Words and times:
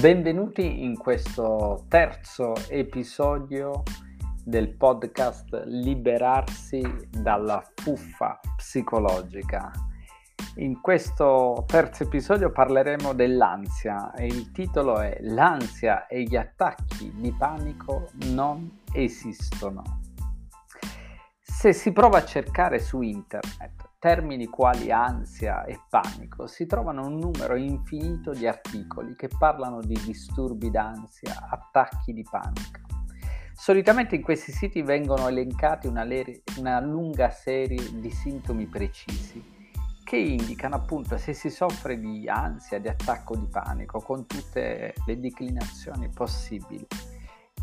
Benvenuti 0.00 0.84
in 0.84 0.96
questo 0.96 1.86
terzo 1.88 2.52
episodio 2.68 3.82
del 4.44 4.76
podcast 4.76 5.64
Liberarsi 5.64 6.80
dalla 7.10 7.60
fuffa 7.74 8.38
psicologica. 8.54 9.72
In 10.58 10.80
questo 10.80 11.64
terzo 11.66 12.04
episodio 12.04 12.52
parleremo 12.52 13.12
dell'ansia 13.12 14.14
e 14.14 14.26
il 14.26 14.52
titolo 14.52 15.00
è 15.00 15.18
L'ansia 15.22 16.06
e 16.06 16.22
gli 16.22 16.36
attacchi 16.36 17.12
di 17.16 17.34
panico 17.36 18.10
non 18.26 18.82
esistono. 18.92 19.82
Se 21.40 21.72
si 21.72 21.90
prova 21.90 22.18
a 22.18 22.24
cercare 22.24 22.78
su 22.78 23.00
internet 23.00 23.87
termini 23.98 24.46
quali 24.46 24.92
ansia 24.92 25.64
e 25.64 25.80
panico, 25.88 26.46
si 26.46 26.66
trovano 26.66 27.06
un 27.06 27.18
numero 27.18 27.56
infinito 27.56 28.32
di 28.32 28.46
articoli 28.46 29.16
che 29.16 29.28
parlano 29.28 29.80
di 29.80 29.98
disturbi 30.04 30.70
d'ansia, 30.70 31.48
attacchi 31.50 32.12
di 32.12 32.24
panico. 32.28 32.86
Solitamente 33.54 34.14
in 34.14 34.22
questi 34.22 34.52
siti 34.52 34.82
vengono 34.82 35.26
elencati 35.26 35.88
una, 35.88 36.04
le- 36.04 36.42
una 36.58 36.78
lunga 36.80 37.30
serie 37.30 38.00
di 38.00 38.10
sintomi 38.10 38.66
precisi 38.66 39.56
che 40.04 40.16
indicano 40.16 40.76
appunto 40.76 41.18
se 41.18 41.34
si 41.34 41.50
soffre 41.50 41.98
di 41.98 42.28
ansia, 42.28 42.78
di 42.78 42.88
attacco 42.88 43.36
di 43.36 43.46
panico, 43.46 44.00
con 44.00 44.26
tutte 44.26 44.94
le 45.04 45.20
declinazioni 45.20 46.08
possibili. 46.08 46.86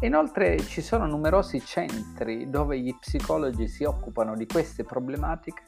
Inoltre 0.01 0.59
ci 0.59 0.81
sono 0.81 1.07
numerosi 1.07 1.61
centri 1.61 2.49
dove 2.49 2.77
gli 2.77 2.93
psicologi 2.99 3.67
si 3.67 3.85
occupano 3.85 4.35
di 4.35 4.45
queste 4.45 4.83
problematiche 4.83 5.63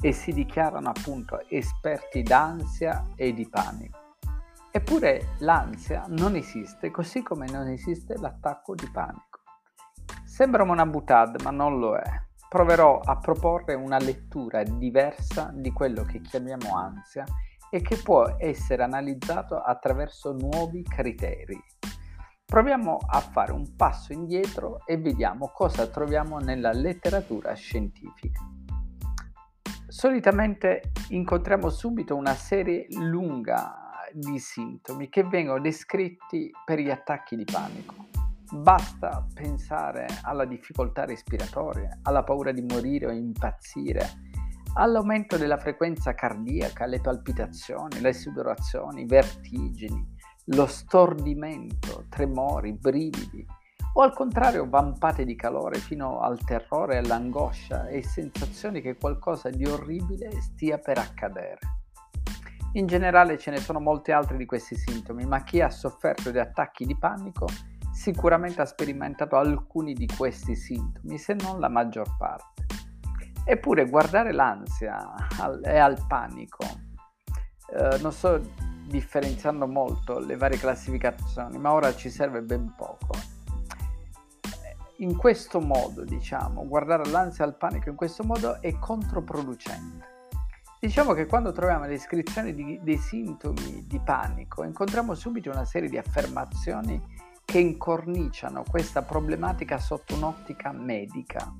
e 0.00 0.12
si 0.12 0.32
dichiarano 0.32 0.88
appunto 0.88 1.42
esperti 1.48 2.22
d'ansia 2.22 3.08
e 3.16 3.32
di 3.32 3.48
panico. 3.48 3.98
Eppure 4.72 5.34
l'ansia 5.38 6.04
non 6.08 6.36
esiste, 6.36 6.90
così 6.90 7.22
come 7.22 7.46
non 7.50 7.66
esiste 7.66 8.16
l'attacco 8.16 8.74
di 8.74 8.88
panico. 8.90 9.40
Sembra 10.24 10.62
una 10.62 10.86
butad, 10.86 11.42
ma 11.42 11.50
non 11.50 11.78
lo 11.78 11.96
è. 11.96 12.28
Proverò 12.48 13.00
a 13.00 13.18
proporre 13.18 13.74
una 13.74 13.98
lettura 13.98 14.62
diversa 14.62 15.50
di 15.52 15.72
quello 15.72 16.04
che 16.04 16.20
chiamiamo 16.20 16.76
ansia 16.76 17.24
e 17.70 17.82
che 17.82 17.96
può 17.96 18.36
essere 18.38 18.82
analizzato 18.82 19.60
attraverso 19.60 20.32
nuovi 20.32 20.82
criteri. 20.82 21.60
Proviamo 22.44 22.98
a 23.06 23.20
fare 23.20 23.52
un 23.52 23.76
passo 23.76 24.12
indietro 24.12 24.84
e 24.84 24.98
vediamo 24.98 25.52
cosa 25.54 25.86
troviamo 25.86 26.38
nella 26.38 26.72
letteratura 26.72 27.54
scientifica. 27.54 28.40
Solitamente 29.90 30.92
incontriamo 31.08 31.68
subito 31.68 32.14
una 32.14 32.34
serie 32.34 32.86
lunga 32.90 33.90
di 34.12 34.38
sintomi 34.38 35.08
che 35.08 35.24
vengono 35.24 35.60
descritti 35.60 36.48
per 36.64 36.78
gli 36.78 36.90
attacchi 36.90 37.34
di 37.34 37.42
panico. 37.42 38.06
Basta 38.52 39.26
pensare 39.34 40.06
alla 40.22 40.44
difficoltà 40.44 41.04
respiratoria, 41.04 41.98
alla 42.02 42.22
paura 42.22 42.52
di 42.52 42.62
morire 42.62 43.06
o 43.06 43.10
impazzire, 43.10 44.06
all'aumento 44.74 45.36
della 45.36 45.58
frequenza 45.58 46.14
cardiaca, 46.14 46.86
le 46.86 47.00
palpitazioni, 47.00 48.00
le 48.00 48.12
sudorazioni, 48.12 49.02
i 49.02 49.06
vertigini, 49.06 50.14
lo 50.46 50.66
stordimento, 50.66 52.06
tremori, 52.08 52.74
brividi, 52.74 53.44
o 53.92 54.02
al 54.02 54.12
contrario 54.12 54.68
vampate 54.68 55.24
di 55.24 55.34
calore 55.34 55.78
fino 55.78 56.20
al 56.20 56.42
terrore, 56.44 56.98
all'angoscia 56.98 57.88
e 57.88 58.02
sensazioni 58.02 58.80
che 58.80 58.96
qualcosa 58.96 59.50
di 59.50 59.64
orribile 59.64 60.40
stia 60.40 60.78
per 60.78 60.98
accadere. 60.98 61.58
In 62.74 62.86
generale 62.86 63.36
ce 63.36 63.50
ne 63.50 63.58
sono 63.58 63.80
molti 63.80 64.12
altri 64.12 64.36
di 64.36 64.46
questi 64.46 64.76
sintomi, 64.76 65.26
ma 65.26 65.42
chi 65.42 65.60
ha 65.60 65.70
sofferto 65.70 66.30
di 66.30 66.38
attacchi 66.38 66.84
di 66.86 66.96
panico 66.96 67.46
sicuramente 67.92 68.62
ha 68.62 68.64
sperimentato 68.64 69.36
alcuni 69.36 69.92
di 69.92 70.06
questi 70.06 70.54
sintomi, 70.54 71.18
se 71.18 71.34
non 71.34 71.58
la 71.58 71.68
maggior 71.68 72.16
parte. 72.16 72.66
Eppure 73.44 73.88
guardare 73.88 74.32
l'ansia 74.32 75.12
e 75.64 75.78
al 75.78 76.04
panico, 76.06 76.64
eh, 77.76 77.98
non 78.00 78.12
sto 78.12 78.40
differenziando 78.86 79.66
molto 79.66 80.20
le 80.20 80.36
varie 80.36 80.58
classificazioni, 80.58 81.58
ma 81.58 81.72
ora 81.72 81.92
ci 81.94 82.08
serve 82.08 82.42
ben 82.42 82.72
poco 82.76 83.29
in 85.00 85.16
questo 85.16 85.60
modo, 85.60 86.04
diciamo, 86.04 86.66
guardare 86.66 87.08
l'ansia 87.08 87.44
e 87.44 87.48
il 87.48 87.54
panico 87.54 87.88
in 87.88 87.96
questo 87.96 88.22
modo 88.22 88.60
è 88.60 88.78
controproducente. 88.78 90.18
Diciamo 90.78 91.12
che 91.12 91.26
quando 91.26 91.52
troviamo 91.52 91.84
le 91.84 91.90
descrizioni 91.90 92.54
di, 92.54 92.78
dei 92.82 92.96
sintomi 92.96 93.86
di 93.86 94.00
panico, 94.00 94.62
incontriamo 94.64 95.14
subito 95.14 95.50
una 95.50 95.64
serie 95.64 95.88
di 95.88 95.98
affermazioni 95.98 97.00
che 97.44 97.58
incorniciano 97.58 98.64
questa 98.68 99.02
problematica 99.02 99.78
sotto 99.78 100.14
un'ottica 100.14 100.72
medica. 100.72 101.52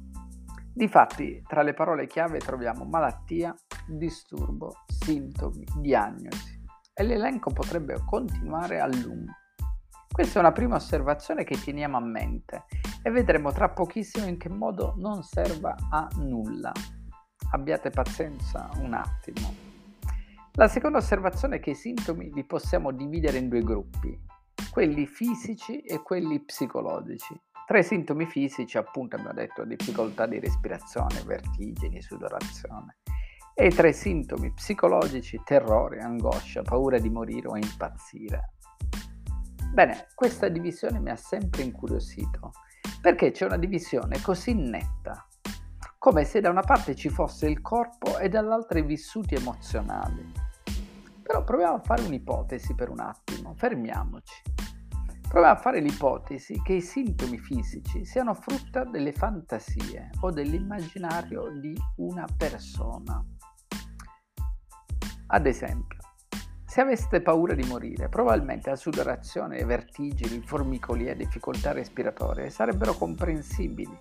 Difatti, 0.72 1.42
tra 1.46 1.62
le 1.62 1.74
parole 1.74 2.06
chiave 2.06 2.38
troviamo 2.38 2.84
malattia, 2.84 3.54
disturbo, 3.86 4.84
sintomi, 4.86 5.64
diagnosi 5.76 6.62
e 6.94 7.02
l'elenco 7.02 7.50
potrebbe 7.50 8.00
continuare 8.06 8.80
a 8.80 8.86
lungo. 8.86 9.32
Questa 10.10 10.38
è 10.38 10.42
una 10.42 10.52
prima 10.52 10.76
osservazione 10.76 11.44
che 11.44 11.62
teniamo 11.62 11.96
a 11.96 12.00
mente 12.00 12.64
e 13.02 13.10
vedremo 13.10 13.52
tra 13.52 13.70
pochissimo 13.70 14.26
in 14.26 14.36
che 14.36 14.48
modo 14.48 14.94
non 14.96 15.22
serva 15.22 15.74
a 15.90 16.08
nulla. 16.16 16.72
Abbiate 17.52 17.90
pazienza 17.90 18.70
un 18.76 18.94
attimo. 18.94 19.68
La 20.54 20.68
seconda 20.68 20.98
osservazione 20.98 21.56
è 21.56 21.60
che 21.60 21.70
i 21.70 21.74
sintomi 21.74 22.32
li 22.32 22.44
possiamo 22.44 22.90
dividere 22.92 23.38
in 23.38 23.48
due 23.48 23.62
gruppi, 23.62 24.18
quelli 24.70 25.06
fisici 25.06 25.80
e 25.80 26.02
quelli 26.02 26.40
psicologici. 26.40 27.40
Tra 27.66 27.78
i 27.78 27.84
sintomi 27.84 28.26
fisici, 28.26 28.76
appunto, 28.76 29.16
abbiamo 29.16 29.34
detto 29.34 29.64
difficoltà 29.64 30.26
di 30.26 30.40
respirazione, 30.40 31.22
vertigini, 31.24 32.02
sudorazione. 32.02 32.98
E 33.54 33.70
tra 33.70 33.88
i 33.88 33.94
sintomi 33.94 34.52
psicologici, 34.52 35.40
terrore, 35.44 36.00
angoscia, 36.00 36.62
paura 36.62 36.98
di 36.98 37.10
morire 37.10 37.46
o 37.46 37.56
impazzire. 37.56 38.54
Bene, 39.72 40.08
questa 40.16 40.48
divisione 40.48 40.98
mi 40.98 41.10
ha 41.10 41.16
sempre 41.16 41.62
incuriosito 41.62 42.50
perché 43.00 43.30
c'è 43.30 43.46
una 43.46 43.56
divisione 43.56 44.20
così 44.20 44.54
netta, 44.54 45.26
come 45.98 46.24
se 46.24 46.40
da 46.40 46.50
una 46.50 46.62
parte 46.62 46.94
ci 46.94 47.08
fosse 47.08 47.46
il 47.46 47.60
corpo 47.60 48.18
e 48.18 48.28
dall'altra 48.28 48.78
i 48.78 48.82
vissuti 48.82 49.34
emozionali. 49.34 50.32
Però 51.22 51.42
proviamo 51.44 51.76
a 51.76 51.80
fare 51.80 52.02
un'ipotesi 52.02 52.74
per 52.74 52.90
un 52.90 53.00
attimo, 53.00 53.54
fermiamoci. 53.54 54.42
Proviamo 55.28 55.54
a 55.54 55.60
fare 55.60 55.80
l'ipotesi 55.80 56.60
che 56.60 56.72
i 56.74 56.80
sintomi 56.82 57.38
fisici 57.38 58.04
siano 58.04 58.34
frutto 58.34 58.84
delle 58.84 59.12
fantasie 59.12 60.10
o 60.20 60.32
dell'immaginario 60.32 61.50
di 61.60 61.72
una 61.98 62.26
persona. 62.36 63.24
Ad 65.28 65.46
esempio, 65.46 65.99
se 66.70 66.80
aveste 66.80 67.20
paura 67.20 67.52
di 67.54 67.66
morire, 67.66 68.08
probabilmente 68.08 68.70
la 68.70 68.76
sudorazione, 68.76 69.64
vertigini, 69.64 70.40
formicolia, 70.40 71.16
difficoltà 71.16 71.72
respiratorie 71.72 72.48
sarebbero 72.48 72.94
comprensibili. 72.94 73.98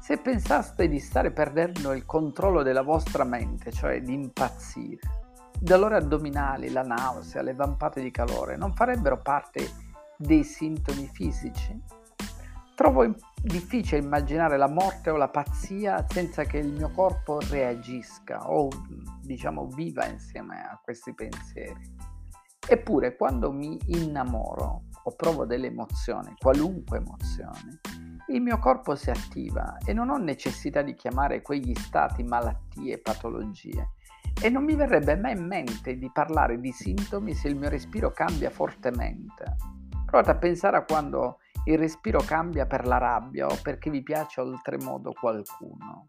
Se 0.00 0.16
pensaste 0.18 0.88
di 0.88 0.98
stare 0.98 1.30
perdendo 1.30 1.92
il 1.92 2.04
controllo 2.06 2.64
della 2.64 2.82
vostra 2.82 3.22
mente, 3.22 3.70
cioè 3.70 4.02
di 4.02 4.12
impazzire, 4.12 4.98
i 5.60 5.64
dolori 5.64 5.94
addominali, 5.94 6.70
la 6.70 6.82
nausea, 6.82 7.40
le 7.40 7.54
vampate 7.54 8.00
di 8.00 8.10
calore 8.10 8.56
non 8.56 8.74
farebbero 8.74 9.20
parte 9.22 9.70
dei 10.16 10.42
sintomi 10.42 11.08
fisici? 11.12 11.99
Trovo 12.80 13.14
difficile 13.42 14.00
immaginare 14.00 14.56
la 14.56 14.66
morte 14.66 15.10
o 15.10 15.18
la 15.18 15.28
pazzia 15.28 16.02
senza 16.08 16.44
che 16.44 16.56
il 16.56 16.72
mio 16.72 16.90
corpo 16.90 17.38
reagisca 17.50 18.50
o 18.50 18.70
diciamo 19.20 19.66
viva 19.66 20.06
insieme 20.06 20.62
a 20.62 20.80
questi 20.82 21.12
pensieri. 21.12 21.94
Eppure 22.66 23.16
quando 23.16 23.52
mi 23.52 23.78
innamoro 23.88 24.84
o 25.02 25.14
provo 25.14 25.44
delle 25.44 25.66
emozioni, 25.66 26.32
qualunque 26.38 26.96
emozione, 26.96 27.80
il 28.28 28.40
mio 28.40 28.58
corpo 28.58 28.94
si 28.94 29.10
attiva 29.10 29.76
e 29.84 29.92
non 29.92 30.08
ho 30.08 30.16
necessità 30.16 30.80
di 30.80 30.94
chiamare 30.94 31.42
quegli 31.42 31.74
stati 31.74 32.22
malattie, 32.22 32.96
patologie. 32.96 33.90
E 34.40 34.48
non 34.48 34.64
mi 34.64 34.74
verrebbe 34.74 35.16
mai 35.16 35.36
in 35.36 35.44
mente 35.44 35.98
di 35.98 36.10
parlare 36.10 36.58
di 36.58 36.72
sintomi 36.72 37.34
se 37.34 37.48
il 37.48 37.56
mio 37.56 37.68
respiro 37.68 38.10
cambia 38.10 38.48
fortemente. 38.48 39.56
Provate 40.06 40.30
a 40.30 40.36
pensare 40.36 40.78
a 40.78 40.84
quando 40.84 41.40
il 41.64 41.78
respiro 41.78 42.20
cambia 42.20 42.66
per 42.66 42.86
la 42.86 42.98
rabbia 42.98 43.46
o 43.46 43.58
perché 43.62 43.90
vi 43.90 44.02
piace 44.02 44.40
oltremodo 44.40 45.12
qualcuno. 45.12 46.06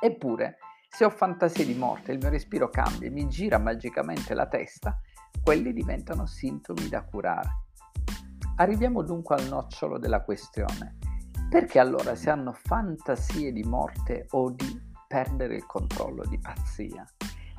Eppure, 0.00 0.58
se 0.88 1.04
ho 1.04 1.10
fantasie 1.10 1.64
di 1.64 1.74
morte 1.74 2.12
il 2.12 2.18
mio 2.18 2.28
respiro 2.28 2.68
cambia 2.68 3.08
e 3.08 3.10
mi 3.10 3.26
gira 3.28 3.58
magicamente 3.58 4.34
la 4.34 4.46
testa, 4.46 5.00
quelli 5.42 5.72
diventano 5.72 6.26
sintomi 6.26 6.88
da 6.88 7.04
curare. 7.04 7.62
Arriviamo 8.56 9.02
dunque 9.02 9.34
al 9.34 9.48
nocciolo 9.48 9.98
della 9.98 10.22
questione. 10.22 10.98
Perché 11.50 11.78
allora 11.78 12.14
si 12.14 12.30
hanno 12.30 12.52
fantasie 12.52 13.52
di 13.52 13.62
morte 13.62 14.26
o 14.30 14.50
di 14.50 14.92
perdere 15.06 15.56
il 15.56 15.66
controllo, 15.66 16.24
di 16.26 16.38
pazzia? 16.38 17.04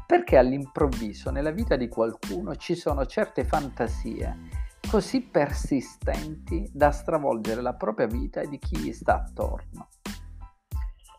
Perché 0.05 0.37
all'improvviso 0.37 1.31
nella 1.31 1.51
vita 1.51 1.75
di 1.75 1.87
qualcuno 1.87 2.55
ci 2.55 2.75
sono 2.75 3.05
certe 3.05 3.43
fantasie 3.43 4.54
così 4.95 5.23
persistenti 5.23 6.69
da 6.71 6.89
stravolgere 6.89 7.59
la 7.59 7.73
propria 7.73 8.07
vita 8.07 8.39
e 8.39 8.47
di 8.47 8.57
chi 8.57 8.77
gli 8.77 8.93
sta 8.93 9.15
attorno. 9.15 9.89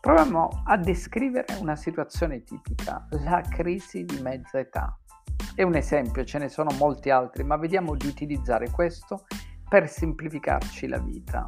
Proviamo 0.01 0.63
a 0.65 0.77
descrivere 0.77 1.45
una 1.59 1.75
situazione 1.75 2.41
tipica, 2.41 3.05
la 3.23 3.39
crisi 3.41 4.03
di 4.03 4.19
mezza 4.19 4.57
età. 4.57 4.97
È 5.53 5.61
un 5.61 5.75
esempio, 5.75 6.25
ce 6.25 6.39
ne 6.39 6.49
sono 6.49 6.71
molti 6.79 7.11
altri, 7.11 7.43
ma 7.43 7.55
vediamo 7.55 7.93
di 7.93 8.07
utilizzare 8.07 8.71
questo 8.71 9.27
per 9.69 9.87
semplificarci 9.87 10.87
la 10.87 10.97
vita. 10.97 11.47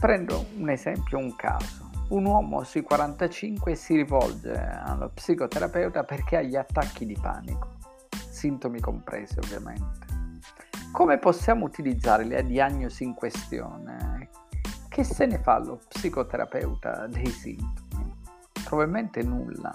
Prendo 0.00 0.46
un 0.56 0.68
esempio, 0.68 1.18
un 1.18 1.36
caso. 1.36 1.90
Un 2.08 2.24
uomo 2.24 2.64
sui 2.64 2.82
45 2.82 3.76
si 3.76 3.94
rivolge 3.94 4.52
allo 4.52 5.10
psicoterapeuta 5.10 6.02
perché 6.02 6.38
ha 6.38 6.42
gli 6.42 6.56
attacchi 6.56 7.06
di 7.06 7.16
panico, 7.18 7.76
sintomi 8.44 8.78
compresi 8.78 9.38
ovviamente. 9.38 10.06
Come 10.92 11.16
possiamo 11.16 11.64
utilizzare 11.64 12.26
la 12.26 12.42
diagnosi 12.42 13.02
in 13.02 13.14
questione? 13.14 14.28
Che 14.86 15.02
se 15.02 15.24
ne 15.24 15.38
fa 15.38 15.58
lo 15.58 15.80
psicoterapeuta 15.88 17.06
dei 17.06 17.26
sintomi? 17.26 18.14
Probabilmente 18.62 19.22
nulla. 19.22 19.70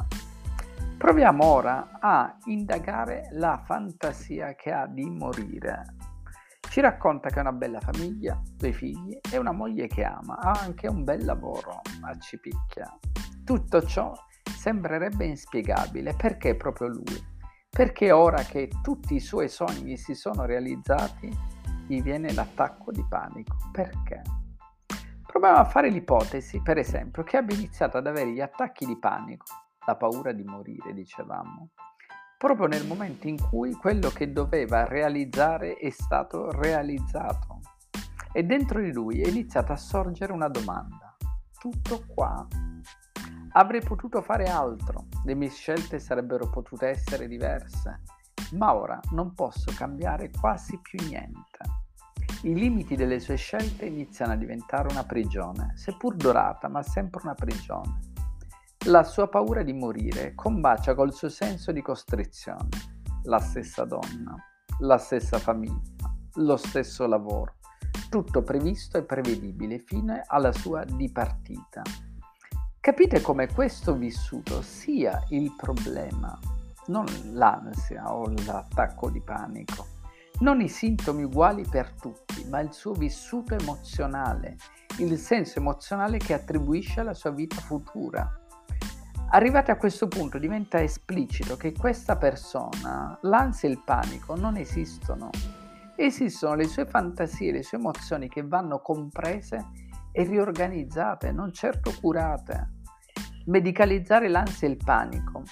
Proviamo 1.00 1.44
ora 1.44 1.98
a 2.00 2.38
indagare 2.46 3.30
la 3.32 3.60
fantasia 3.66 4.54
che 4.54 4.72
ha 4.72 4.86
di 4.86 5.10
morire 5.10 5.96
ci 6.70 6.82
racconta 6.82 7.30
che 7.30 7.40
ha 7.40 7.42
una 7.42 7.52
bella 7.52 7.80
famiglia, 7.80 8.40
due 8.56 8.72
figli 8.72 9.18
e 9.32 9.40
una 9.40 9.52
moglie 9.52 9.88
che 9.88 10.04
ama, 10.04 10.38
ha 10.38 10.52
anche 10.52 10.88
un 10.88 11.04
bel 11.04 11.26
lavoro 11.26 11.82
a 12.02 12.16
Cipicchia. 12.20 12.96
Tutto 13.44 13.82
ciò 13.82 14.14
sembrerebbe 14.44 15.26
inspiegabile 15.26 16.14
perché 16.16 16.56
proprio 16.56 16.90
lui? 16.90 17.39
Perché 17.70 18.12
ora 18.12 18.42
che 18.44 18.70
tutti 18.82 19.16
i 19.16 19.20
suoi 19.20 19.48
sogni 19.48 19.96
si 19.96 20.16
sono 20.16 20.46
realizzati, 20.46 21.30
gli 21.88 22.02
viene 22.02 22.34
l'attacco 22.34 22.92
di 22.92 23.06
panico. 23.08 23.56
Perché? 23.72 24.22
Proviamo 25.26 25.58
a 25.58 25.66
fare 25.66 25.90
l'ipotesi, 25.90 26.62
per 26.62 26.78
esempio, 26.78 27.24
che 27.24 27.38
abbia 27.38 27.56
iniziato 27.56 27.98
ad 27.98 28.08
avere 28.08 28.32
gli 28.32 28.42
attacchi 28.42 28.86
di 28.86 28.98
panico, 28.98 29.46
la 29.86 29.96
paura 29.96 30.32
di 30.32 30.44
morire, 30.44 30.94
dicevamo, 30.94 31.70
proprio 32.38 32.68
nel 32.68 32.86
momento 32.86 33.28
in 33.28 33.38
cui 33.38 33.74
quello 33.74 34.10
che 34.10 34.32
doveva 34.32 34.86
realizzare 34.86 35.76
è 35.76 35.90
stato 35.90 36.52
realizzato. 36.52 37.60
E 38.32 38.44
dentro 38.44 38.82
di 38.82 38.92
lui 38.92 39.22
è 39.22 39.28
iniziata 39.28 39.74
a 39.74 39.78
sorgere 39.78 40.32
una 40.32 40.48
domanda. 40.48 41.16
Tutto 41.58 42.06
qua? 42.08 42.48
Avrei 43.54 43.82
potuto 43.82 44.22
fare 44.22 44.46
altro, 44.46 45.08
le 45.26 45.34
mie 45.34 45.50
scelte 45.50 46.00
sarebbero 46.00 46.50
potute 46.50 46.88
essere 46.88 47.28
diverse, 47.28 48.02
ma 48.54 48.76
ora 48.76 49.00
non 49.12 49.34
posso 49.34 49.74
cambiare 49.76 50.30
quasi 50.30 50.80
più 50.80 51.04
niente. 51.08 51.58
I 52.44 52.54
limiti 52.54 52.96
delle 52.96 53.20
sue 53.20 53.36
scelte 53.36 53.86
iniziano 53.86 54.34
a 54.34 54.36
diventare 54.36 54.88
una 54.92 55.04
prigione, 55.04 55.74
seppur 55.76 56.16
dorata, 56.16 56.68
ma 56.68 56.84
sempre 56.84 57.22
una 57.24 57.34
prigione. 57.34 58.00
La 58.86 59.04
sua 59.04 59.28
paura 59.28 59.64
di 59.64 59.74
morire 59.74 60.36
combacia 60.36 60.94
col 60.94 61.12
suo 61.12 61.30
senso 61.30 61.72
di 61.72 61.82
costrizione, 61.82 62.70
la 63.24 63.40
stessa 63.40 63.84
donna, 63.84 64.36
la 64.80 64.98
stessa 64.98 65.38
famiglia, 65.38 66.08
lo 66.36 66.56
stesso 66.56 67.06
lavoro, 67.08 67.56
tutto 68.10 68.42
previsto 68.42 68.98
e 68.98 69.04
prevedibile 69.04 69.80
fino 69.80 70.22
alla 70.28 70.54
sua 70.54 70.86
dipartita. 70.86 71.82
Capite 72.90 73.22
come 73.22 73.48
questo 73.54 73.94
vissuto 73.94 74.64
sia 74.64 75.24
il 75.30 75.54
problema, 75.56 76.36
non 76.88 77.06
l'ansia 77.34 78.12
o 78.12 78.28
l'attacco 78.48 79.12
di 79.12 79.22
panico, 79.22 79.86
non 80.40 80.60
i 80.60 80.68
sintomi 80.68 81.22
uguali 81.22 81.64
per 81.70 81.92
tutti, 81.92 82.44
ma 82.50 82.60
il 82.62 82.74
suo 82.74 82.94
vissuto 82.94 83.54
emozionale, 83.54 84.58
il 84.98 85.20
senso 85.20 85.60
emozionale 85.60 86.18
che 86.18 86.34
attribuisce 86.34 87.02
alla 87.02 87.14
sua 87.14 87.30
vita 87.30 87.58
futura. 87.58 88.28
Arrivati 89.30 89.70
a 89.70 89.78
questo 89.78 90.08
punto 90.08 90.40
diventa 90.40 90.82
esplicito 90.82 91.58
che 91.58 91.74
questa 91.74 92.18
persona, 92.18 93.16
l'ansia 93.22 93.70
e 93.70 93.72
il 93.72 93.84
panico 93.86 94.36
non 94.36 94.58
esistono. 94.58 95.30
Esistono 95.96 96.56
le 96.56 96.66
sue 96.66 96.88
fantasie, 96.88 97.52
le 97.52 97.62
sue 97.62 97.78
emozioni 97.78 98.28
che 98.28 98.42
vanno 98.42 98.80
comprese 98.80 99.64
e 100.12 100.24
riorganizzate, 100.24 101.32
non 101.32 101.54
certo 101.54 101.94
curate. 102.02 102.78
Medicalizzare 103.46 104.28
l'ansia 104.28 104.68
e 104.68 104.72
il 104.72 104.78
panico 104.78 105.44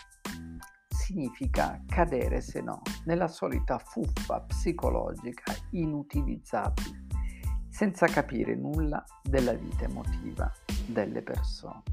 significa 0.87 1.81
cadere, 1.87 2.41
se 2.41 2.61
no, 2.61 2.81
nella 3.05 3.27
solita 3.27 3.77
fuffa 3.77 4.41
psicologica 4.41 5.53
inutilizzabile, 5.71 7.05
senza 7.69 8.07
capire 8.07 8.55
nulla 8.55 9.03
della 9.23 9.53
vita 9.53 9.85
emotiva 9.85 10.51
delle 10.85 11.21
persone. 11.21 11.83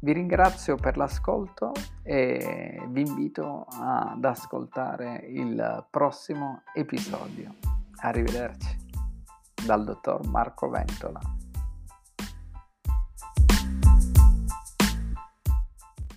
Vi 0.00 0.12
ringrazio 0.12 0.74
per 0.76 0.96
l'ascolto 0.96 1.72
e 2.02 2.84
vi 2.88 3.00
invito 3.02 3.66
ad 3.70 4.24
ascoltare 4.24 5.24
il 5.28 5.86
prossimo 5.90 6.62
episodio. 6.74 7.54
Arrivederci 8.00 8.76
dal 9.64 9.84
dottor 9.84 10.26
Marco 10.26 10.68
Ventola. 10.68 11.20